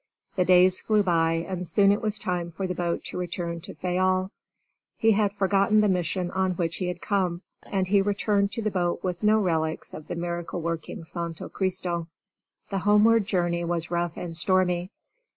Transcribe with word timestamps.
The 0.35 0.45
days 0.45 0.81
flew 0.81 1.03
by, 1.03 1.45
and 1.47 1.67
soon 1.67 1.91
it 1.91 2.01
was 2.01 2.17
time 2.17 2.49
for 2.49 2.65
the 2.65 2.73
boat 2.73 3.03
to 3.03 3.19
return 3.19 3.61
to 3.61 3.75
Fayal. 3.75 4.31
He 4.97 5.11
had 5.11 5.31
forgotten 5.31 5.79
the 5.81 5.87
mission 5.87 6.31
on 6.31 6.53
which 6.53 6.77
he 6.77 6.87
had 6.87 7.03
come, 7.03 7.43
and 7.61 7.85
he 7.85 8.01
returned 8.01 8.51
to 8.53 8.63
the 8.63 8.71
boat 8.71 9.03
with 9.03 9.21
no 9.23 9.37
relics 9.37 9.93
of 9.93 10.07
the 10.07 10.15
miracle 10.15 10.59
working 10.59 11.03
Santo 11.03 11.49
Christo. 11.49 12.07
The 12.71 12.79
homeward 12.79 13.27
journey 13.27 13.63
was 13.63 13.91
rough 13.91 14.17
and 14.17 14.35
stormy. 14.35 14.89